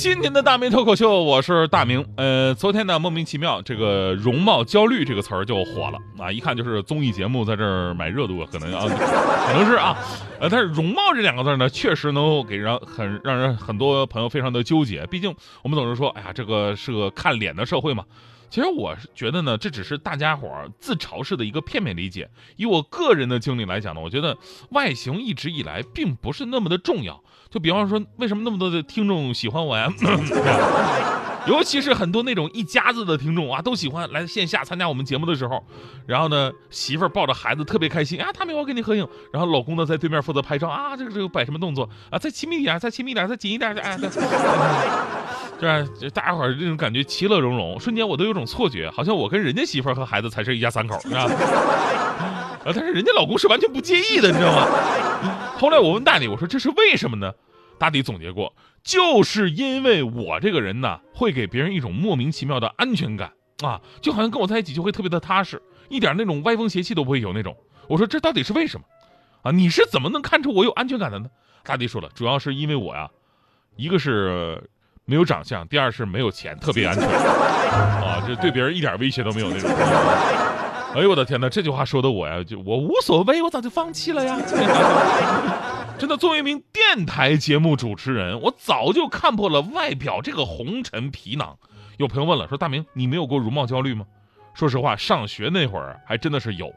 [0.00, 2.02] 今天的大明脱口秀，我是大明。
[2.16, 9.94] 呃，昨天呢，莫名其妙，这个“容貌焦虑”这个词儿就火了啊，一看就是综艺节目在这儿买热度，可能啊，可能是啊，
[10.40, 15.04] 呃，但是“容貌”这两个字呢，确实能够给人很让人很多朋友非常的纠结。
[15.08, 18.02] 毕竟我们总是说，哎呀，这个是个看脸的社会嘛。
[18.50, 22.28] 其实我是觉得呢，这只是大家伙儿自嘲式的一个片面理解。
[22.56, 24.36] 以我个人的经历来讲呢，我觉得
[24.70, 27.22] 外形一直以来并不是那么的重要。
[27.48, 29.88] 就比方说，为什么那么多的听众喜欢我呀？
[31.46, 35.64] 尤其是很多那种一家子的听众啊，都喜欢来线下参加我们节目的时候，
[36.06, 43.96] 然后呢，媳妇儿抱着孩子特别开心啊，他没我跟你合影，然后老公呢在对面负责拍照啊，这个这个摆什么动作啊，再亲密一点，再亲密一点，再紧一点，哎，
[45.60, 51.24] 对，这样大家伙儿这种感觉其乐融融，瞬间我都有种错觉，好像我跟人家媳妇儿和孩子才是一家三口，是吧？
[52.64, 54.66] 啊，但是人家老公是完全不介意的，你知道吗？
[55.60, 57.32] 后来我问大弟，我说这是为什么呢？
[57.78, 67.56] 大弟总结过，就是因为我这个人呢，会给别人一种莫名其妙的安全感啊，就好像跟我在一起就会特别的踏实，一点那种歪风邪气都不会有那种。
[67.88, 68.86] 我说这到底是为什么？
[69.42, 71.26] 啊，你是怎么能看出我有安全感的呢？
[71.64, 73.10] 大弟说了，主要是因为我呀，
[73.76, 74.62] 一个是
[75.10, 79.68] 没有长相，第二是没有钱，特别安全 啊，这对别人一点威胁都没有那种。
[80.94, 84.38] 哎呦我的天哪，这句话说的我呀，就我无所谓，我早就放弃了呀。
[85.98, 91.58] 真的，作为一名电台节目主持人，我早就看破了外表这个红尘皮囊。
[91.96, 94.04] 有朋友问了，说大明，你没有过容貌焦虑吗？
[94.54, 96.72] 说实话，上学那会儿还真的是有。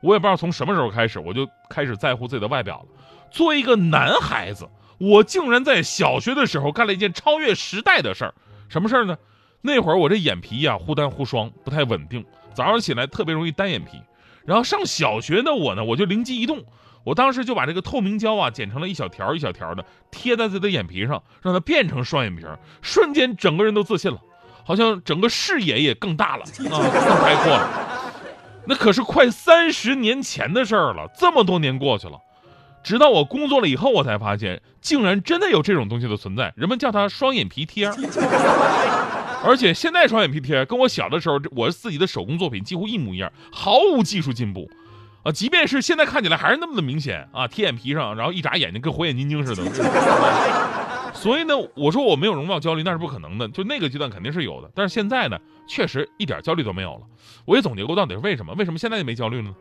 [0.00, 2.86] 我也不知道从什么时候开始，我就开始在乎自己的外表了。
[3.30, 4.66] 作为一个男孩子，
[4.98, 8.34] 我竟然在小学的时候干了一件超越时代的事儿。
[8.68, 9.16] 什么事儿呢？
[9.60, 14.00] 那会儿我这眼皮呀忽单忽双，不太稳定，早上起来特别容易单眼皮。
[14.44, 16.62] 然后上小学的我呢，我就灵机一动。
[17.02, 22.44] 我当时就把这个透明胶啊剪成了一小条一小条的，贴在自己的眼皮上，让它变成双眼皮，
[22.80, 24.18] 瞬间整个人都自信了，
[24.64, 27.70] 好像整个视野也更大了啊，更开阔了。
[28.66, 32.18] 那可是快三十年前的事儿了，这么多年过去了，
[32.84, 37.90] 直到我工作了以后，我才发现，竟然真的有这种东西的存在，人们叫它双眼皮贴。
[39.42, 44.70] 而且现在双眼皮贴跟我小的时候我自己的手工作品几乎一模一样，毫无技术进步。
[45.22, 49.62] 啊，即便是现在看起来还是那么的明显啊，贴眼皮上，然后一眨眼睛跟火眼金睛似的。
[51.14, 57.00] 所以呢，我说我没有容貌焦虑那是不可能的，就那个阶段肯定是有的，但是现在呢，确实一点焦虑都没有了。
[57.46, 59.54] 我也总结过到底是为什么，为什么现在就没焦虑了呢？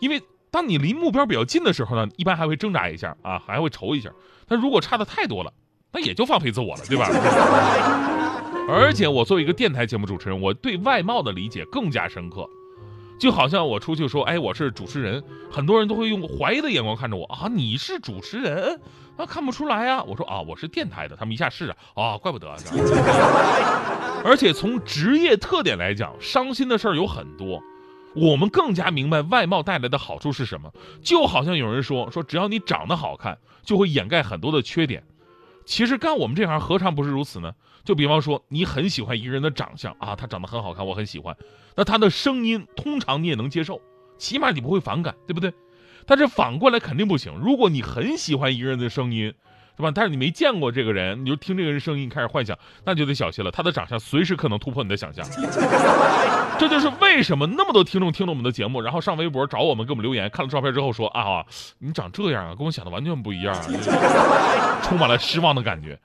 [0.00, 0.20] 因为
[0.50, 4.10] 当你离目标比较近的时候呢，一般还会挣扎一下啊，还会愁一下。
[4.48, 5.52] 但如果差的太多了，
[5.92, 7.08] 那也就放飞自我了，对吧？
[8.68, 12.48] 而且我作为一个电台节目主持人，我对外貌的理解更加深刻。
[13.18, 18.78] 就好像我出去说，哎，我是主持人，很多人都会用怀疑的眼光看着我啊，你是主持人？
[19.16, 20.02] 啊，看不出来呀。
[20.02, 22.46] 我说啊，我是电台的，他们一下是啊，啊，怪不得。
[24.22, 27.62] 而且从职业特点来讲，伤心的事儿有很多，
[28.16, 30.72] 我们更加明白外貌带来的好处是什么。
[31.02, 35.04] 就好像有人说，说只要你长得好看，就会掩盖很多的缺点。
[35.64, 37.52] 其实干我们这行何尝不是如此呢？
[37.84, 41.36] 就比方说，你很喜欢一个人的长相啊，他长得很好看，我很喜欢。
[41.76, 43.80] 那他的声音通常你也能接受，
[44.16, 45.52] 起码你不会反感，对不对？
[46.06, 47.34] 但是反过来肯定不行。
[47.42, 49.34] 如果你很喜欢一个人的声音，
[49.76, 49.92] 对吧？
[49.94, 53.50] 但是你没见过这个人，你就听这个人声音开始幻想，那就得小心了。
[53.50, 55.24] 他的长相随时可能突破你的想象。
[56.58, 61.44] 这就是为什么那么多听众听了我们的节目，然后上微博找我们给我们留言，看了照片之后说啊，
[61.78, 65.98] 你长这样啊，跟我想的完全不一样，啊 充满了失望的感觉。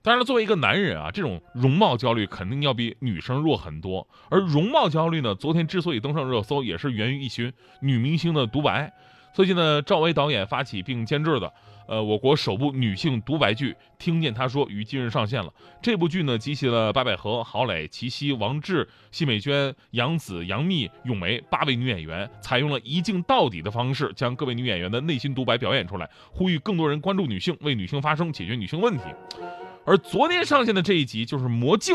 [0.00, 4.08] 当然了，作为一个男人啊，这种容貌焦虑肯定要比女生弱很多。
[4.30, 8.90] 而容貌焦虑呢，昨天之所以登上热搜，也是源于一群女明星的独白。
[9.32, 11.52] 最近呢，赵薇导演发起并监制的，
[11.86, 15.52] 呃，我国首部女性独白剧《听见她说》于今日上线了。
[15.80, 29.04] 这部剧呢，集齐了白百合、郝蕾、齐溪、王志、奚美娟、杨紫、杨幂、咏梅八位女演员，采用了一镜到底的方式，将各位女演员的内心独白表演出来，呼吁更多人关注女性，为女性发声，解决女性问题。
[29.84, 31.94] 而昨天上线的这一集就是《魔镜》，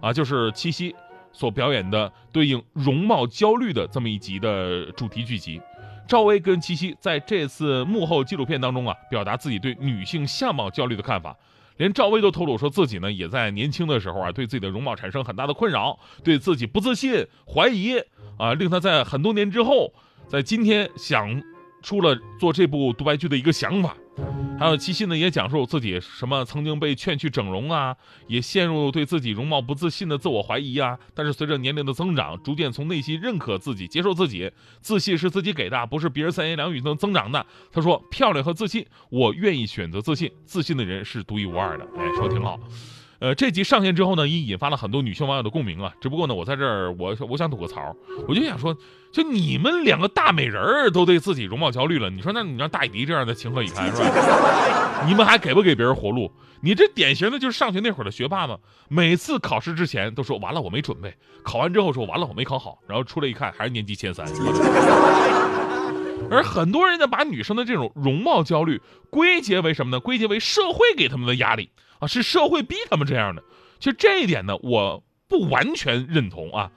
[0.00, 0.96] 啊，就是七夕
[1.32, 5.60] 所表演的对应容貌焦虑的这么一集的主题剧集。
[6.08, 11.36] 赵薇跟七夕在这次幕后纪录片当中啊，表达自己对女性相貌焦虑的看法。
[11.76, 17.98] 连赵薇都透露说自己呢，也在年轻的时候啊，对自己的容貌产生很大的困扰，对自己不自信、怀疑
[18.38, 19.92] 啊，令她在很多年之后，
[20.26, 21.40] 在今天想
[21.82, 23.94] 出了做这部独白剧的一个想法。
[24.58, 27.96] 还有七夕呢，也讲述自己什么曾经被劝去整容啊，
[28.26, 30.98] 也陷入对自己容貌不自信的自我怀疑啊。
[31.14, 34.50] 但是随着年龄的增长，逐渐从内心认可自己，接受自己，
[34.80, 37.46] 自信是自己给的，不是别人三言两语能增长的。
[37.70, 40.28] 他说：“漂亮和自信，我愿意选择自信。
[40.44, 42.58] 自信的人是独一无二的。”哎，说挺好。
[43.20, 45.92] 呃，这集上线之后呢，也引发了很多女性网友的共鸣啊。
[46.00, 47.96] 只不过呢，我在这儿，我我想吐个槽，
[48.28, 48.76] 我就想说，
[49.10, 55.02] 就你们两个大美人儿都对自己容貌焦虑了，你说那你让大迪这样的情何以堪是吧？
[55.06, 56.30] 你们还给不给别人活路？
[56.60, 58.56] 你这典型的就是上学那会儿的学霸嘛，
[58.88, 61.12] 每次考试之前都说完了我没准备，
[61.42, 64.26] 考完之后说完了我没考好，然后出来一看还是年级前三。
[66.30, 68.80] 而很多人呢，把女生的这种容貌焦虑
[69.10, 70.00] 归结为什么呢？
[70.00, 73.42] 归结为社会给他们的压力啊，是社会逼他们这样的。
[73.78, 76.70] 其实这一点呢，我不完全认同啊。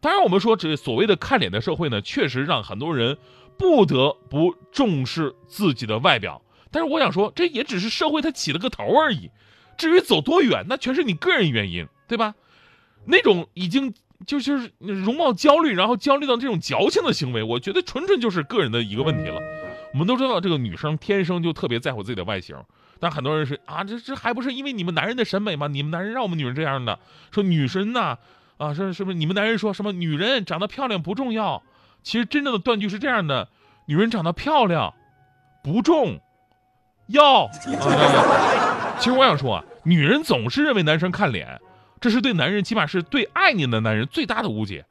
[0.00, 3.18] 当然，我们说这所谓的看脸的社会呢，确实让很多人
[3.58, 6.42] 不得不重视自己的外表。
[6.70, 9.30] 但是我想说，这也只是社会它起了个头而已。
[9.76, 12.34] 至于走多远，那全是你个人原因，对吧？
[13.06, 13.94] 那种已经。
[14.26, 19.38] 就就是容貌焦虑，然后焦虑到这种矫情的行为，我觉得纯纯就是个人的一个问题了。
[19.92, 22.56] 我们都知道，这个女生天生就特别在乎自己的外形，
[22.98, 25.66] 但很多人是啊，这这还不是因为你们男人的审美吗？
[25.68, 26.98] 你们男人让我们女人这样的，
[27.30, 28.18] 说女神呐，
[28.56, 31.62] 啊，说是不是你们男人说什么女人长得漂亮不重要？
[32.02, 33.48] 其实真正的断句是这样的：
[33.86, 34.94] 女人长得漂亮
[35.62, 36.20] 不重
[37.08, 37.44] 要。
[37.44, 37.50] 啊
[38.98, 41.60] 其实我想说啊，女人总是认为男生看脸。
[41.98, 44.84] 这是对男人，起码是对爱你的男人最大的误解。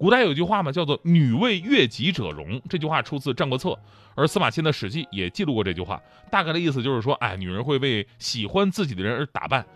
[0.00, 2.58] 古代有句话嘛，叫做“女为悦己者容”。
[2.70, 3.68] 这句话出自《战国策》，
[4.14, 6.00] 而司马迁的《史记》也记录过这句话。
[6.30, 9.66] 大概的意思就是说，哎，女人会为喜欢自己的人而打扮。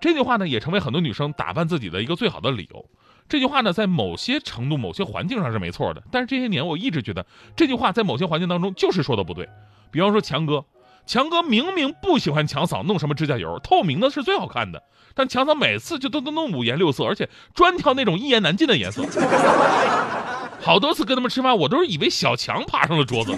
[0.00, 2.88] 这句话呢，也成为很多女生打扮自己的一个最好的理由。
[3.28, 6.02] 这句话呢，在某些程度、某些环境上是没错的。
[6.10, 9.46] 但是这些年，我一直觉得这句话在某些环境当中就是说的不对。
[9.90, 10.64] 比方说强哥。
[11.06, 14.82] 强哥明明不喜欢强嫂弄什么指甲油，透明的是最好看的。
[15.14, 19.04] 但强嫂每次就都都弄五颜六色，而且专挑那种一言难尽的颜色。
[20.60, 23.32] 好多次跟他们吃饭，我都是以为小强爬上了桌子。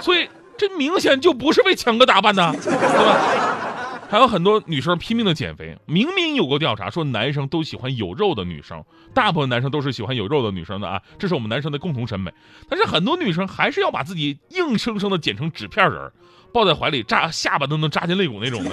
[0.00, 3.67] 所以这明显就不是为强哥打扮的，对吧？
[4.08, 8.82] 还有很多女生拼命的减肥，明明有过调查说男生都喜欢有肉的女生，
[9.12, 12.32] 大部分男生都是喜欢有肉的女生的啊，这是我们男生的共同审美。
[12.70, 16.10] 但是很多女生还是要把自己硬生生的剪成纸片人，
[16.54, 18.70] 抱在怀里扎下巴都能扎进肋骨那种的。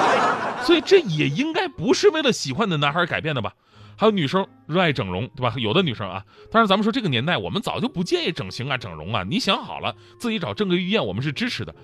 [0.62, 3.54] 所以这也应该不是为了喜欢的男孩改变的吧？
[3.96, 5.54] 还有女生热爱整容，对吧？
[5.56, 9.24] 有的女生啊，当然咱们说这个年代，我们早就不建议整形啊、整容啊。
[9.26, 11.74] 你想好了自己找正规医院，我们是支持的。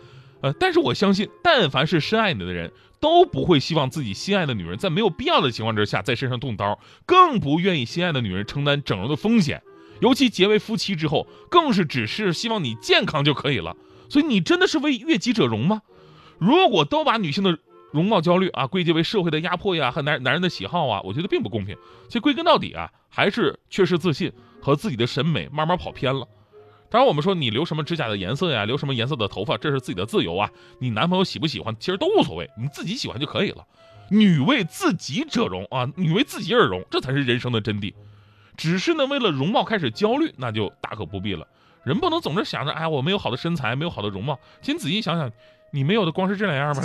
[0.43, 9.63] 呃，但是我相信，但凡是深爱你的人，都不会希望自己心爱的女人在没有必要的情况之下在身上动刀，更不愿意心爱的女人承担整容的风险。
[10.01, 13.77] 尤其结为夫妻之后，更是只是希望你健康就可以了。
[14.09, 15.83] 所以你真的是为悦己者容吗？
[16.39, 17.57] 如果都把女性的
[17.93, 21.77] 容貌焦虑啊归结为社会的压迫呀和男男人的喜好啊，我觉得并不公平。
[22.09, 26.27] 其实归根到底啊，还是缺失自信和自己的审美慢慢跑偏了。
[26.93, 30.51] 当然，我们说你留什么指甲的颜色呀，留什么颜色的头发，这是自己的自由啊。
[30.79, 33.65] 你男朋友喜不喜欢，其实都无所谓，你自己喜欢就可以了。
[34.11, 37.95] 女为自己者容啊，女为自己而容，这才是人生的真谛。
[38.59, 41.47] 只是呢，为了容貌开始焦虑，那就大可不必了。
[41.83, 44.39] 人不能总是想着，哎，我没有好的身材，没有好的容貌。
[44.61, 45.33] 请仔细想想，
[45.73, 46.83] 你没有的光是这两样吗？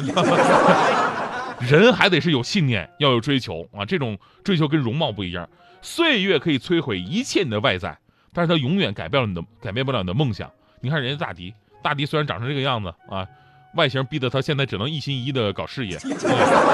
[1.59, 3.83] 人还得是有信念，要有追求啊。
[3.83, 5.49] 这种追求跟容貌不一样。
[5.81, 7.99] 岁月可以摧毁一切你的外在。
[8.37, 10.47] 但是他永远改变了你的，改变不了你的梦想。
[10.79, 11.51] 你看人家大迪，
[11.81, 13.25] 大迪虽然长成这个样子啊，
[13.73, 15.97] 外形逼得他现在只能一心一意的搞事业，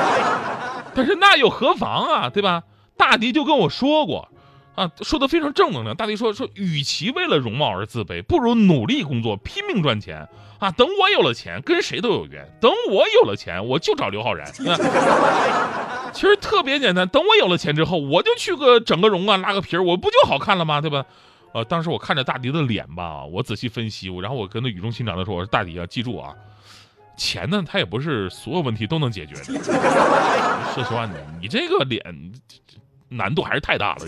[0.93, 2.63] 但是那又何妨啊，对吧？
[2.98, 4.27] 大迪就跟我说过，
[4.75, 5.96] 啊，说的非常正能量。
[5.96, 10.27] 大迪说说，与其为了容貌而自卑，不如努力工作，拼命赚钱
[10.60, 10.70] 啊！
[10.72, 12.46] 等我有了钱，跟谁都有缘。
[12.60, 14.51] 等我有了钱，我就找刘昊然。
[16.12, 20.82] 其实特别简单，等我有了钱之后，我就去个整个容啊，拉个皮儿，我不就好看了吗？
[20.82, 21.05] 对吧？
[21.53, 26.33] 呃，当时我看着大迪的脸吧，我仔细分析，然后我跟他语重心长的说：“我说大迪啊，记住啊，
[27.15, 29.43] 钱呢，他也不是所有问题都能解决的。
[30.74, 31.07] 说实话，
[31.39, 32.03] 你这个脸
[33.07, 34.05] 难度还是太大了。”